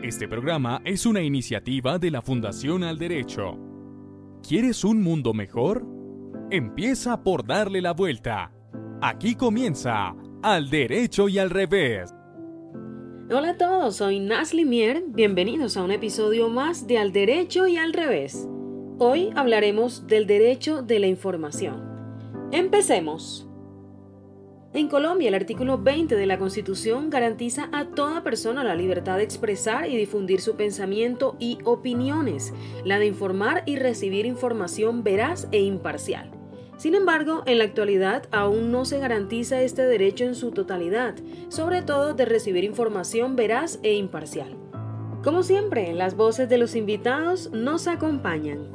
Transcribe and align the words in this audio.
Este 0.00 0.26
programa 0.26 0.80
es 0.86 1.04
una 1.04 1.20
iniciativa 1.20 1.98
de 1.98 2.10
la 2.10 2.22
Fundación 2.22 2.82
Al 2.82 2.98
Derecho. 2.98 3.58
¿Quieres 4.46 4.84
un 4.84 5.02
mundo 5.02 5.34
mejor? 5.34 5.84
Empieza 6.50 7.22
por 7.22 7.46
darle 7.46 7.82
la 7.82 7.92
vuelta. 7.92 8.52
Aquí 9.02 9.34
comienza 9.34 10.14
Al 10.42 10.70
Derecho 10.70 11.28
y 11.28 11.38
al 11.38 11.50
Revés. 11.50 12.10
Hola 13.30 13.50
a 13.50 13.58
todos, 13.58 13.96
soy 13.96 14.18
Nasli 14.18 14.64
Mier. 14.64 15.04
Bienvenidos 15.08 15.76
a 15.76 15.84
un 15.84 15.90
episodio 15.90 16.48
más 16.48 16.86
de 16.86 16.96
Al 16.96 17.12
Derecho 17.12 17.68
y 17.68 17.76
al 17.76 17.92
Revés. 17.92 18.48
Hoy 18.98 19.28
hablaremos 19.36 20.06
del 20.06 20.26
derecho 20.26 20.82
de 20.82 21.00
la 21.00 21.06
información. 21.06 21.82
Empecemos. 22.50 23.46
En 24.74 24.88
Colombia, 24.88 25.28
el 25.28 25.34
artículo 25.34 25.76
20 25.76 26.16
de 26.16 26.24
la 26.24 26.38
Constitución 26.38 27.10
garantiza 27.10 27.68
a 27.72 27.84
toda 27.84 28.22
persona 28.22 28.64
la 28.64 28.74
libertad 28.74 29.18
de 29.18 29.22
expresar 29.22 29.86
y 29.90 29.98
difundir 29.98 30.40
su 30.40 30.56
pensamiento 30.56 31.36
y 31.38 31.58
opiniones, 31.64 32.54
la 32.82 32.98
de 32.98 33.04
informar 33.04 33.64
y 33.66 33.76
recibir 33.76 34.24
información 34.24 35.04
veraz 35.04 35.46
e 35.52 35.60
imparcial. 35.60 36.30
Sin 36.78 36.94
embargo, 36.94 37.42
en 37.44 37.58
la 37.58 37.64
actualidad 37.64 38.24
aún 38.30 38.72
no 38.72 38.86
se 38.86 38.98
garantiza 38.98 39.60
este 39.60 39.82
derecho 39.82 40.24
en 40.24 40.34
su 40.34 40.52
totalidad, 40.52 41.16
sobre 41.48 41.82
todo 41.82 42.14
de 42.14 42.24
recibir 42.24 42.64
información 42.64 43.36
veraz 43.36 43.78
e 43.82 43.92
imparcial. 43.92 44.56
Como 45.22 45.42
siempre, 45.42 45.92
las 45.92 46.16
voces 46.16 46.48
de 46.48 46.56
los 46.56 46.74
invitados 46.76 47.50
nos 47.52 47.86
acompañan. 47.88 48.70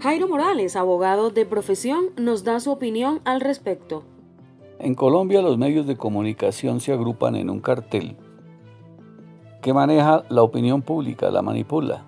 Jairo 0.00 0.26
Morales, 0.26 0.74
abogado 0.74 1.30
de 1.30 1.46
profesión, 1.46 2.10
nos 2.16 2.42
da 2.42 2.58
su 2.58 2.72
opinión 2.72 3.20
al 3.24 3.40
respecto. 3.40 4.17
En 4.80 4.94
Colombia 4.94 5.42
los 5.42 5.58
medios 5.58 5.88
de 5.88 5.96
comunicación 5.96 6.80
se 6.80 6.92
agrupan 6.92 7.34
en 7.34 7.50
un 7.50 7.58
cartel 7.58 8.16
que 9.60 9.74
maneja 9.74 10.22
la 10.28 10.44
opinión 10.44 10.82
pública, 10.82 11.32
la 11.32 11.42
manipula. 11.42 12.04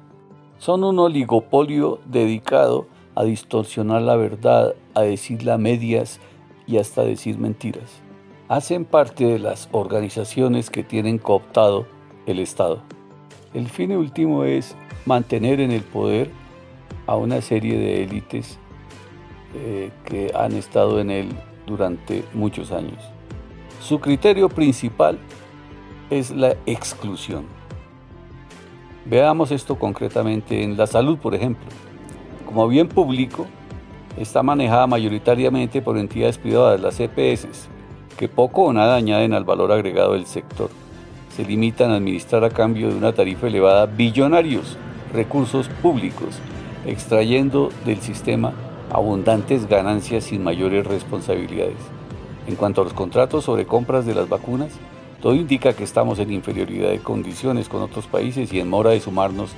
Son 0.59 0.85
un 0.85 1.01
oligopolio 1.01 1.99
dedicado 2.05 2.87
a 3.17 3.25
distorsionar 3.25 4.03
la 4.03 4.15
verdad, 4.15 4.77
a 4.95 5.01
decirla 5.01 5.59
medias 5.59 6.21
y 6.69 6.79
hasta 6.79 7.03
decir 7.03 7.39
mentiras. 7.39 8.03
Hacen 8.47 8.85
parte 8.85 9.25
de 9.25 9.41
las 9.41 9.69
organizaciones 9.73 10.71
que 10.71 10.85
tienen 10.85 11.19
cooptado 11.19 11.87
el 12.27 12.39
Estado. 12.39 12.83
El 13.53 13.69
fin 13.69 13.97
último 13.97 14.45
es 14.45 14.77
mantener 15.07 15.59
en 15.59 15.73
el 15.73 15.83
poder 15.83 16.31
a 17.09 17.17
una 17.17 17.41
serie 17.41 17.77
de 17.77 18.05
élites 18.05 18.61
eh, 19.57 19.91
que 20.05 20.31
han 20.37 20.53
estado 20.53 21.01
en 21.01 21.11
él 21.11 21.29
durante 21.71 22.25
muchos 22.35 22.73
años. 22.73 22.99
Su 23.81 24.01
criterio 24.01 24.49
principal 24.49 25.19
es 26.11 26.31
la 26.31 26.57
exclusión. 26.67 27.45
Veamos 29.07 29.51
esto 29.51 29.79
concretamente 29.79 30.63
en 30.63 30.77
la 30.77 30.87
salud, 30.87 31.17
por 31.19 31.35
ejemplo. 31.35 31.67
Como 32.45 32.69
bien 32.69 32.89
público, 32.89 33.47
está 34.19 34.43
manejada 34.43 34.87
mayoritariamente 34.87 35.81
por 35.81 35.97
entidades 35.97 36.37
privadas, 36.37 36.81
las 36.81 37.01
EPS, 37.01 37.69
que 38.19 38.29
poco 38.29 38.65
o 38.65 38.73
nada 38.73 38.97
añaden 38.97 39.33
al 39.33 39.45
valor 39.45 39.73
agregado 39.73 40.13
del 40.13 40.27
sector. 40.27 40.71
Se 41.35 41.45
limitan 41.45 41.91
a 41.91 41.97
administrar 41.97 42.45
a 42.45 42.51
cambio 42.51 42.89
de 42.89 42.97
una 42.97 43.13
tarifa 43.13 43.47
elevada 43.47 43.87
billonarios 43.87 44.77
recursos 45.15 45.69
públicos, 45.81 46.39
extrayendo 46.87 47.71
del 47.85 48.01
sistema 48.01 48.53
abundantes 48.91 49.69
ganancias 49.69 50.25
sin 50.25 50.43
mayores 50.43 50.87
responsabilidades. 50.87 51.79
En 52.47 52.57
cuanto 52.57 52.81
a 52.81 52.85
los 52.85 52.95
contratos 52.95 53.45
sobre 53.45 53.67
compras 53.67 54.07
de 54.07 54.15
las 54.15 54.29
vacunas, 54.29 54.73
todo 55.23 55.35
indica 55.35 55.75
que 55.75 55.85
estamos 55.85 56.19
en 56.19 56.33
inferioridad 56.33 56.91
de 56.91 56.99
condiciones 56.99 57.69
con 57.69 57.83
otros 57.83 58.07
países 58.07 58.53
y 58.53 58.61
en 58.61 58.69
mora 58.69 58.91
de 58.91 59.01
sumarnos 59.01 59.51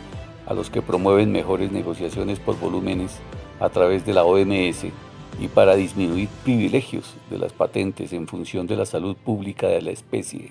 a 0.47 0.55
los 0.55 0.71
que 0.71 0.83
promueven 0.83 1.33
mejores 1.33 1.73
negociaciones 1.73 2.41
por 2.41 2.59
volúmenes 2.59 3.21
a 3.61 3.69
través 3.69 4.05
de 4.05 4.13
la 4.13 4.25
OMS 4.25 4.87
y 5.41 5.49
para 5.49 5.77
disminuir 5.77 6.29
privilegios 6.45 7.15
de 7.31 7.39
las 7.39 7.53
patentes 7.53 8.13
en 8.13 8.27
función 8.27 8.67
de 8.67 8.77
la 8.77 8.87
salud 8.87 9.17
pública 9.17 9.69
de 9.69 9.83
la 9.83 9.91
especie. 9.93 10.51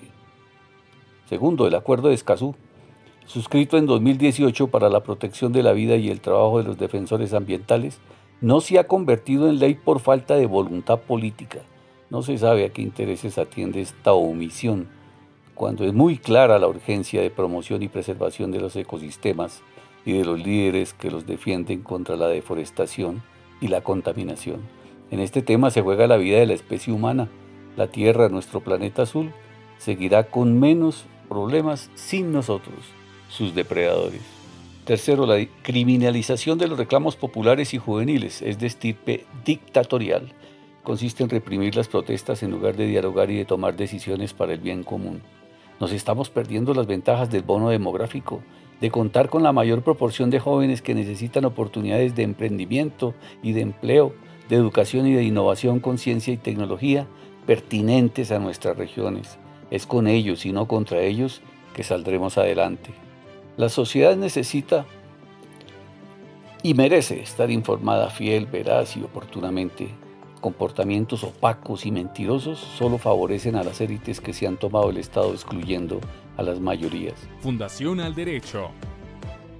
Segundo, 1.28 1.66
el 1.66 1.74
Acuerdo 1.74 2.08
de 2.08 2.14
Escazú, 2.14 2.54
suscrito 3.26 3.76
en 3.76 3.86
2018 3.86 4.68
para 4.68 4.88
la 4.88 5.00
protección 5.00 5.52
de 5.52 5.62
la 5.62 5.72
vida 5.72 5.96
y 5.96 6.10
el 6.10 6.20
trabajo 6.20 6.58
de 6.58 6.64
los 6.64 6.78
defensores 6.78 7.32
ambientales, 7.34 7.98
no 8.42 8.60
se 8.60 8.80
ha 8.80 8.88
convertido 8.88 9.48
en 9.48 9.60
ley 9.60 9.74
por 9.74 10.00
falta 10.00 10.34
de 10.34 10.46
voluntad 10.46 10.98
política. 10.98 11.60
No 12.10 12.22
se 12.22 12.36
sabe 12.36 12.64
a 12.64 12.70
qué 12.70 12.82
intereses 12.82 13.38
atiende 13.38 13.80
esta 13.80 14.12
omisión, 14.12 14.88
cuando 15.54 15.84
es 15.84 15.94
muy 15.94 16.18
clara 16.18 16.58
la 16.58 16.66
urgencia 16.66 17.22
de 17.22 17.30
promoción 17.30 17.84
y 17.84 17.88
preservación 17.88 18.50
de 18.50 18.58
los 18.60 18.74
ecosistemas 18.74 19.62
y 20.04 20.18
de 20.18 20.24
los 20.24 20.42
líderes 20.42 20.92
que 20.92 21.12
los 21.12 21.24
defienden 21.24 21.82
contra 21.82 22.16
la 22.16 22.26
deforestación 22.26 23.22
y 23.60 23.68
la 23.68 23.82
contaminación. 23.82 24.60
En 25.12 25.20
este 25.20 25.42
tema 25.42 25.70
se 25.70 25.82
juega 25.82 26.08
la 26.08 26.16
vida 26.16 26.38
de 26.38 26.46
la 26.46 26.54
especie 26.54 26.92
humana. 26.92 27.28
La 27.76 27.86
Tierra, 27.86 28.28
nuestro 28.28 28.60
planeta 28.60 29.02
azul, 29.02 29.32
seguirá 29.78 30.24
con 30.24 30.58
menos 30.58 31.04
problemas 31.28 31.90
sin 31.94 32.32
nosotros, 32.32 32.86
sus 33.28 33.54
depredadores. 33.54 34.41
Tercero, 34.84 35.26
la 35.26 35.38
criminalización 35.62 36.58
de 36.58 36.66
los 36.66 36.76
reclamos 36.76 37.14
populares 37.14 37.72
y 37.72 37.78
juveniles 37.78 38.42
es 38.42 38.58
de 38.58 38.66
estirpe 38.66 39.26
dictatorial. 39.44 40.32
Consiste 40.82 41.22
en 41.22 41.30
reprimir 41.30 41.76
las 41.76 41.86
protestas 41.86 42.42
en 42.42 42.50
lugar 42.50 42.74
de 42.74 42.88
dialogar 42.88 43.30
y 43.30 43.36
de 43.36 43.44
tomar 43.44 43.76
decisiones 43.76 44.34
para 44.34 44.54
el 44.54 44.58
bien 44.58 44.82
común. 44.82 45.22
Nos 45.78 45.92
estamos 45.92 46.30
perdiendo 46.30 46.74
las 46.74 46.88
ventajas 46.88 47.30
del 47.30 47.42
bono 47.42 47.68
demográfico, 47.68 48.42
de 48.80 48.90
contar 48.90 49.28
con 49.28 49.44
la 49.44 49.52
mayor 49.52 49.82
proporción 49.82 50.30
de 50.30 50.40
jóvenes 50.40 50.82
que 50.82 50.96
necesitan 50.96 51.44
oportunidades 51.44 52.16
de 52.16 52.24
emprendimiento 52.24 53.14
y 53.40 53.52
de 53.52 53.60
empleo, 53.60 54.12
de 54.48 54.56
educación 54.56 55.06
y 55.06 55.12
de 55.12 55.22
innovación 55.22 55.78
con 55.78 55.96
ciencia 55.96 56.34
y 56.34 56.38
tecnología 56.38 57.06
pertinentes 57.46 58.32
a 58.32 58.40
nuestras 58.40 58.76
regiones. 58.76 59.38
Es 59.70 59.86
con 59.86 60.08
ellos 60.08 60.44
y 60.44 60.50
no 60.50 60.66
contra 60.66 61.02
ellos 61.02 61.40
que 61.72 61.84
saldremos 61.84 62.36
adelante. 62.36 62.90
La 63.62 63.68
sociedad 63.68 64.16
necesita 64.16 64.86
y 66.64 66.74
merece 66.74 67.22
estar 67.22 67.48
informada 67.48 68.10
fiel, 68.10 68.46
veraz 68.46 68.96
y 68.96 69.04
oportunamente. 69.04 69.86
Comportamientos 70.40 71.22
opacos 71.22 71.86
y 71.86 71.92
mentirosos 71.92 72.58
solo 72.58 72.98
favorecen 72.98 73.54
a 73.54 73.62
las 73.62 73.80
élites 73.80 74.20
que 74.20 74.32
se 74.32 74.48
han 74.48 74.56
tomado 74.56 74.90
el 74.90 74.96
Estado 74.96 75.32
excluyendo 75.32 76.00
a 76.36 76.42
las 76.42 76.58
mayorías. 76.58 77.14
Fundación 77.38 78.00
al 78.00 78.16
Derecho. 78.16 78.72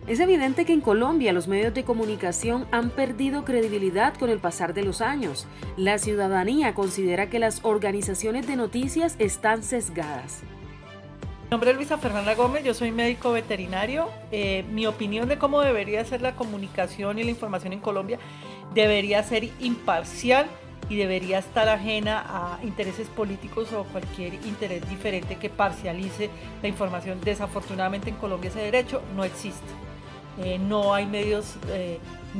Es 0.08 0.18
evidente 0.18 0.64
que 0.64 0.72
en 0.72 0.80
Colombia 0.80 1.32
los 1.32 1.46
medios 1.46 1.72
de 1.72 1.84
comunicación 1.84 2.66
han 2.72 2.90
perdido 2.90 3.44
credibilidad 3.44 4.14
con 4.14 4.30
el 4.30 4.40
pasar 4.40 4.74
de 4.74 4.82
los 4.82 5.00
años. 5.00 5.46
La 5.76 5.98
ciudadanía 5.98 6.74
considera 6.74 7.30
que 7.30 7.38
las 7.38 7.64
organizaciones 7.64 8.48
de 8.48 8.56
noticias 8.56 9.14
están 9.20 9.62
sesgadas. 9.62 10.42
Mi 11.52 11.54
nombre 11.54 11.72
es 11.72 11.76
Luisa 11.76 11.98
Fernanda 11.98 12.34
Gómez, 12.34 12.64
yo 12.64 12.72
soy 12.72 12.92
médico 12.92 13.30
veterinario. 13.30 14.08
Eh, 14.30 14.64
mi 14.70 14.86
opinión 14.86 15.28
de 15.28 15.36
cómo 15.36 15.60
debería 15.60 16.02
ser 16.02 16.22
la 16.22 16.34
comunicación 16.34 17.18
y 17.18 17.24
la 17.24 17.30
información 17.30 17.74
en 17.74 17.80
Colombia 17.80 18.18
debería 18.72 19.22
ser 19.22 19.50
imparcial 19.60 20.46
y 20.88 20.96
debería 20.96 21.40
estar 21.40 21.68
ajena 21.68 22.24
a 22.26 22.58
intereses 22.62 23.06
políticos 23.08 23.70
o 23.74 23.84
cualquier 23.84 24.32
interés 24.46 24.88
diferente 24.88 25.36
que 25.36 25.50
parcialice 25.50 26.30
la 26.62 26.68
información. 26.68 27.20
Desafortunadamente 27.22 28.08
en 28.08 28.16
Colombia 28.16 28.48
ese 28.48 28.60
derecho 28.60 29.02
no 29.14 29.22
existe. 29.22 29.60
Eh, 30.42 30.58
no 30.58 30.94
hay 30.94 31.04
medios, 31.04 31.56
eh, 31.68 31.98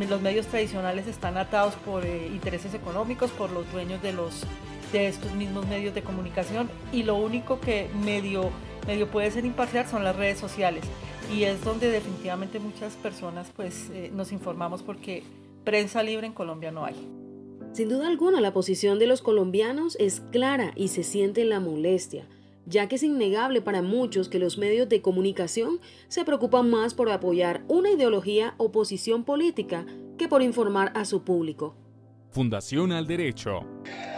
los 0.09 0.23
medios 0.23 0.47
tradicionales 0.47 1.07
están 1.07 1.37
atados 1.37 1.75
por 1.85 2.07
intereses 2.07 2.73
económicos, 2.73 3.31
por 3.31 3.51
los 3.51 3.71
dueños 3.73 4.01
de, 4.01 4.15
los, 4.15 4.47
de 4.91 5.09
estos 5.09 5.33
mismos 5.33 5.67
medios 5.67 5.95
de 5.95 6.01
comunicación 6.01 6.71
y 6.95 7.03
lo 7.03 7.17
único 7.17 7.61
que 7.61 7.91
medio 8.03 8.51
medio 8.87 9.09
puede 9.09 9.31
ser 9.31 9.45
imparcial 9.45 9.87
son 9.87 10.05
las 10.05 10.17
redes 10.17 10.39
sociales 10.39 10.85
y 11.35 11.45
es 11.45 11.65
donde 11.65 11.91
definitivamente 11.91 12.59
muchas 12.59 12.95
personas 12.95 13.51
pues 13.55 13.91
eh, 13.91 14.11
nos 14.13 14.33
informamos 14.33 14.83
porque 14.83 15.23
prensa 15.65 16.03
libre 16.03 16.27
en 16.27 16.33
Colombia 16.33 16.71
no 16.71 16.85
hay. 16.85 16.95
Sin 17.73 17.89
duda 17.89 18.09
alguna 18.09 18.41
la 18.41 18.53
posición 18.53 18.99
de 18.99 19.07
los 19.07 19.23
colombianos 19.23 19.97
es 19.99 20.21
clara 20.31 20.73
y 20.77 20.89
se 20.89 21.03
siente 21.03 21.45
la 21.45 21.59
molestia, 21.59 22.27
ya 22.67 22.87
que 22.87 22.97
es 22.97 23.03
innegable 23.03 23.63
para 23.63 23.81
muchos 23.81 24.29
que 24.29 24.39
los 24.39 24.59
medios 24.59 24.89
de 24.89 25.01
comunicación 25.01 25.81
se 26.09 26.25
preocupan 26.25 26.69
más 26.69 26.93
por 26.93 27.09
apoyar 27.11 27.65
una 27.69 27.91
ideología 27.91 28.55
o 28.59 28.73
posición 28.73 29.25
política 29.25 29.87
que 30.19 30.29
por 30.29 30.43
informar 30.43 30.93
a 30.95 31.07
su 31.07 31.23
público. 31.23 31.75
Fundación 32.33 32.93
al 32.93 33.07
Derecho. 33.07 33.61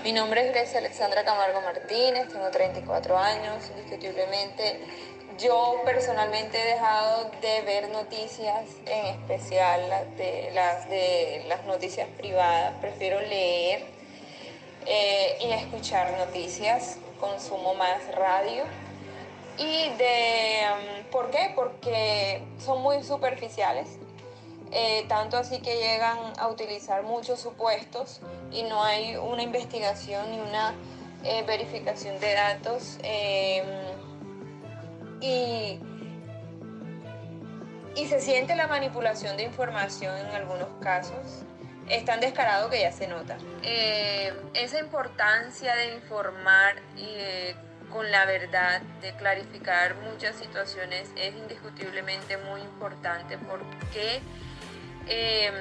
Mi 0.04 0.12
nombre 0.12 0.46
es 0.46 0.52
Grecia 0.52 0.78
Alexandra 0.78 1.24
Camargo 1.24 1.60
Martínez, 1.62 2.28
tengo 2.28 2.48
34 2.48 3.18
años, 3.18 3.68
indiscutiblemente. 3.70 4.78
Yo 5.36 5.82
personalmente 5.84 6.56
he 6.62 6.74
dejado 6.74 7.28
de 7.42 7.62
ver 7.62 7.88
noticias, 7.88 8.66
en 8.86 9.06
especial 9.06 9.88
las 9.88 10.16
de 10.16 10.50
las, 10.54 10.88
de 10.88 11.44
las 11.48 11.64
noticias 11.64 12.08
privadas. 12.16 12.74
Prefiero 12.80 13.20
leer 13.20 13.84
eh, 14.86 15.36
y 15.40 15.50
escuchar 15.50 16.16
noticias, 16.16 16.98
consumo 17.18 17.74
más 17.74 18.00
radio 18.14 18.62
Y 19.58 19.88
de, 19.98 20.66
mm, 20.68 21.10
¿por 21.10 21.30
qué? 21.32 21.50
Porque 21.56 22.42
son 22.64 22.80
muy 22.80 23.02
superficiales, 23.02 23.88
eh, 24.72 25.04
tanto 25.08 25.36
así 25.36 25.60
que 25.60 25.76
llegan 25.76 26.18
a 26.38 26.48
utilizar 26.48 27.02
muchos 27.02 27.40
supuestos 27.40 28.20
y 28.50 28.62
no 28.64 28.82
hay 28.82 29.16
una 29.16 29.42
investigación 29.42 30.30
ni 30.30 30.40
una 30.40 30.74
eh, 31.22 31.44
verificación 31.46 32.18
de 32.20 32.34
datos. 32.34 32.98
Em, 33.02 33.64
y, 35.20 35.78
y 37.96 38.06
se 38.06 38.20
siente 38.20 38.56
la 38.56 38.66
manipulación 38.66 39.36
de 39.36 39.44
información 39.44 40.16
en 40.18 40.26
algunos 40.26 40.68
casos 40.80 41.44
es 41.88 42.04
tan 42.04 42.20
descarado 42.20 42.70
que 42.70 42.80
ya 42.80 42.92
se 42.92 43.06
nota. 43.06 43.36
Eh, 43.62 44.32
esa 44.54 44.78
importancia 44.78 45.74
de 45.76 45.94
informar 45.94 46.76
con 47.94 48.10
la 48.10 48.24
verdad, 48.24 48.82
de 49.00 49.14
clarificar 49.14 49.94
muchas 49.96 50.34
situaciones 50.36 51.10
es 51.16 51.34
indiscutiblemente 51.34 52.36
muy 52.38 52.60
importante 52.60 53.38
porque 53.38 54.20
em, 55.06 55.54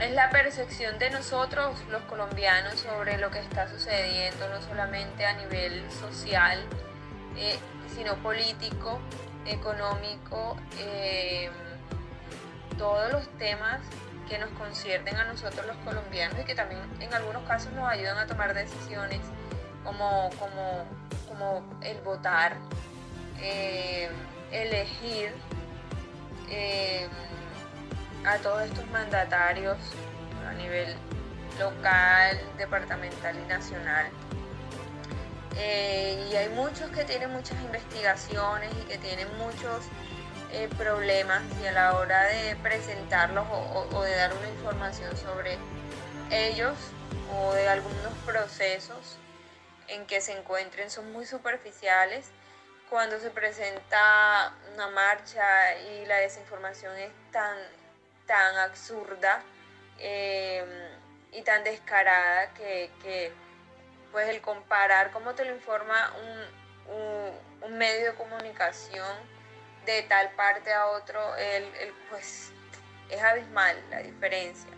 es 0.00 0.10
la 0.12 0.30
percepción 0.30 0.98
de 0.98 1.10
nosotros 1.10 1.76
los 1.90 2.02
colombianos 2.02 2.74
sobre 2.80 3.18
lo 3.18 3.30
que 3.30 3.38
está 3.38 3.68
sucediendo, 3.68 4.48
no 4.48 4.60
solamente 4.62 5.24
a 5.24 5.34
nivel 5.34 5.90
social, 5.90 6.58
eh, 7.36 7.58
sino 7.94 8.16
político, 8.16 8.98
económico, 9.46 10.56
em, 10.78 11.52
todos 12.76 13.12
los 13.12 13.28
temas 13.38 13.80
que 14.28 14.38
nos 14.38 14.50
conciernen 14.50 15.16
a 15.16 15.24
nosotros 15.24 15.66
los 15.66 15.76
colombianos 15.78 16.38
y 16.40 16.44
que 16.44 16.54
también 16.54 16.80
en 17.00 17.12
algunos 17.14 17.42
casos 17.44 17.72
nos 17.72 17.88
ayudan 17.88 18.18
a 18.18 18.26
tomar 18.26 18.54
decisiones 18.54 19.20
como, 19.84 20.30
como, 20.38 20.84
como 21.28 21.80
el 21.82 22.00
votar, 22.00 22.56
eh, 23.40 24.08
elegir 24.50 25.32
a 28.24 28.38
todos 28.38 28.62
estos 28.62 28.86
mandatarios 28.90 29.76
a 30.48 30.52
nivel 30.54 30.96
local, 31.58 32.40
departamental 32.58 33.36
y 33.38 33.46
nacional. 33.46 34.06
Eh, 35.56 36.28
y 36.30 36.36
hay 36.36 36.48
muchos 36.48 36.90
que 36.90 37.04
tienen 37.04 37.30
muchas 37.30 37.60
investigaciones 37.62 38.72
y 38.82 38.88
que 38.88 38.98
tienen 38.98 39.28
muchos 39.38 39.84
eh, 40.50 40.68
problemas 40.76 41.42
y 41.62 41.66
a 41.66 41.72
la 41.72 41.94
hora 41.96 42.24
de 42.24 42.56
presentarlos 42.56 43.46
o, 43.50 44.02
de 44.02 44.14
dar 44.16 44.32
una 44.34 44.48
información 44.48 45.16
sobre 45.16 45.58
ellos 46.30 46.76
o 47.36 47.52
de 47.54 47.68
algunos 47.68 48.12
procesos 48.24 49.16
en 49.88 50.06
que 50.06 50.20
se 50.20 50.36
encuentren 50.36 50.90
son 50.90 51.12
muy 51.12 51.26
superficiales. 51.26 52.26
Cuando 52.90 53.18
se 53.18 53.30
presenta 53.30 54.54
una 54.74 54.88
marcha 54.88 55.76
y 55.80 56.06
la 56.06 56.16
desinformación 56.16 56.96
es 56.98 57.10
tan, 57.32 57.56
tan 58.26 58.56
absurda 58.58 59.42
em, 59.98 60.68
y 61.32 61.42
tan 61.42 61.64
descarada 61.64 62.52
que, 62.54 63.32
pues 64.12 64.28
el 64.28 64.40
comparar 64.40 65.10
cómo 65.10 65.34
te 65.34 65.44
lo 65.44 65.54
informa 65.54 66.12
un, 66.88 67.68
un 67.68 67.78
medio 67.78 68.12
de 68.12 68.14
comunicación 68.14 69.34
de 69.86 70.02
tal 70.02 70.30
parte 70.32 70.72
a 70.72 70.86
otro, 70.86 71.34
el, 71.36 71.64
pues 72.10 72.52
es 73.10 73.22
abismal 73.22 73.76
la 73.90 73.98
diferencia. 73.98 74.70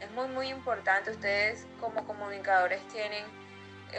Es 0.00 0.10
muy, 0.12 0.26
muy 0.28 0.48
importante. 0.48 1.10
Ustedes 1.10 1.66
como 1.80 2.06
comunicadores 2.06 2.86
tienen 2.88 3.24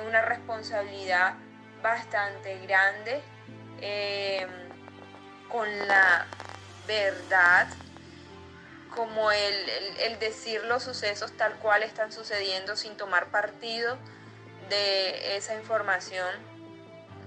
una 0.07 0.21
responsabilidad 0.21 1.33
bastante 1.81 2.57
grande 2.65 3.21
em, 3.81 4.49
con 5.49 5.67
la 5.87 6.25
verdad, 6.87 7.67
como 8.95 9.31
el, 9.31 9.69
el, 9.99 10.19
decir 10.19 10.63
los 10.63 10.83
sucesos 10.83 11.31
tal 11.37 11.53
cual 11.55 11.83
están 11.83 12.11
sucediendo 12.11 12.75
sin 12.75 12.97
tomar 12.97 13.27
partido 13.27 13.97
de 14.69 15.37
esa 15.37 15.55
información. 15.55 16.27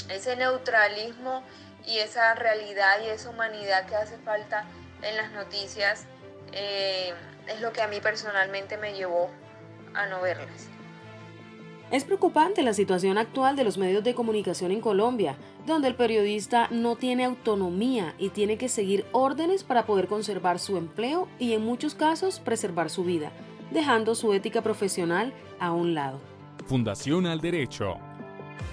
Ese 0.09 0.37
neutralismo 0.37 1.45
y 1.87 1.99
esa 1.99 2.35
realidad 2.35 3.01
y 3.03 3.09
esa 3.09 3.31
humanidad 3.31 3.87
que 3.87 3.97
hace 3.97 4.19
falta 4.19 4.65
en 5.03 5.17
las 5.17 5.31
noticias 5.33 6.05
eh, 6.53 7.15
es 7.47 7.61
lo 7.61 7.73
que 7.73 7.83
a 7.83 7.89
mí 7.89 8.01
personalmente 8.01 8.77
me 8.77 8.95
llevó 8.95 9.31
a 9.95 10.07
no 10.07 10.21
verlas. 10.21 10.69
Es 11.93 12.05
preocupante 12.05 12.63
la 12.63 12.73
situación 12.73 13.19
actual 13.19 13.55
de 13.55 13.65
los 13.65 13.77
medios 13.77 14.03
de 14.03 14.15
comunicación 14.15 14.73
en 14.73 14.81
Colombia, 14.81 15.37
donde 15.67 15.89
el 15.89 15.95
periodista 15.95 16.69
no 16.71 16.97
tiene 16.97 17.27
autonomía 17.27 18.15
y 18.19 18.31
tiene 18.31 18.57
que 18.57 18.71
seguir 18.71 19.05
órdenes 19.13 19.63
para 19.63 19.85
poder 19.85 20.07
conservar 20.07 20.59
su 20.59 20.79
empleo 20.79 21.29
y 21.39 21.53
en 21.53 21.63
muchos 21.63 21.95
casos 21.95 22.41
preservar 22.41 22.89
su 22.89 23.05
vida, 23.05 23.31
dejando 23.73 24.15
su 24.15 24.33
ética 24.33 24.63
profesional 24.63 25.35
a 25.61 25.73
un 25.73 25.93
lado. 25.93 26.19
Fundación 26.65 27.27
al 27.27 27.43
Derecho 27.43 27.99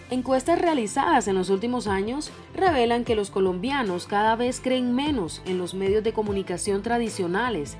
Encuestas 0.10 0.57
realizadas 0.57 1.27
en 1.27 1.36
los 1.36 1.50
últimos 1.50 1.88
años 1.88 2.31
revelan 2.56 3.04
que 3.04 3.16
los 3.16 3.31
colombianos 3.31 4.07
cada 4.07 4.38
vez 4.38 4.62
creen 4.62 4.95
menos 4.95 5.42
en 5.45 5.57
los 5.57 5.74
medios 5.74 6.06
de 6.06 6.13
comunicación 6.13 6.83
tradicionales. 6.83 7.75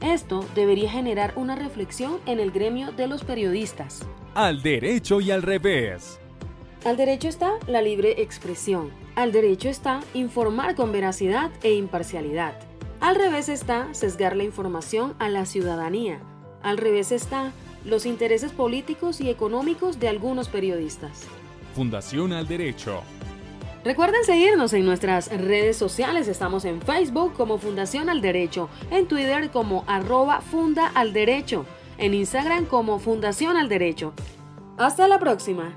Esto 0.00 0.44
debería 0.54 0.88
generar 0.88 1.32
una 1.34 1.56
reflexión 1.56 2.20
en 2.26 2.38
el 2.38 2.52
gremio 2.52 2.92
de 2.92 3.08
los 3.08 3.24
periodistas. 3.24 4.06
Al 4.34 4.62
derecho 4.62 5.20
y 5.20 5.30
al 5.30 5.42
revés. 5.42 6.18
Al 6.84 6.96
derecho 6.96 7.28
está 7.28 7.52
la 7.68 7.80
libre 7.80 8.20
expresión. 8.20 8.90
Al 9.14 9.30
derecho 9.30 9.68
está 9.68 10.00
informar 10.12 10.74
con 10.74 10.90
veracidad 10.90 11.52
e 11.62 11.74
imparcialidad. 11.74 12.58
Al 12.98 13.14
revés 13.14 13.48
está 13.48 13.94
sesgar 13.94 14.34
la 14.34 14.42
información 14.42 15.14
a 15.20 15.28
la 15.28 15.46
ciudadanía. 15.46 16.18
Al 16.64 16.78
revés 16.78 17.12
está 17.12 17.52
los 17.84 18.06
intereses 18.06 18.50
políticos 18.50 19.20
y 19.20 19.30
económicos 19.30 20.00
de 20.00 20.08
algunos 20.08 20.48
periodistas. 20.48 21.26
Fundación 21.76 22.32
al 22.32 22.48
Derecho. 22.48 23.02
Recuerden 23.84 24.24
seguirnos 24.24 24.72
en 24.72 24.84
nuestras 24.84 25.28
redes 25.28 25.76
sociales. 25.76 26.26
Estamos 26.26 26.64
en 26.64 26.82
Facebook 26.82 27.34
como 27.34 27.58
Fundación 27.58 28.10
al 28.10 28.20
Derecho, 28.20 28.68
en 28.90 29.06
Twitter 29.06 29.50
como 29.52 29.84
arroba 29.86 30.40
Funda 30.40 30.88
al 30.88 31.12
Derecho, 31.12 31.66
en 31.98 32.14
Instagram 32.14 32.66
como 32.66 32.98
Fundación 32.98 33.56
al 33.56 33.68
Derecho. 33.68 34.12
Hasta 34.76 35.08
la 35.08 35.18
próxima. 35.18 35.74